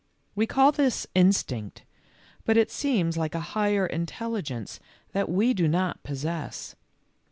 [0.33, 1.83] We call this instinct,
[2.43, 4.79] but it seems like a higher intelligence
[5.11, 6.75] that we do not possess.